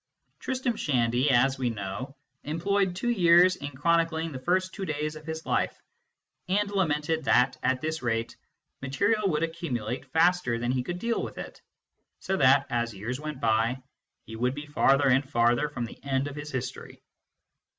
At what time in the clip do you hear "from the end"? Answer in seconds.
15.69-16.27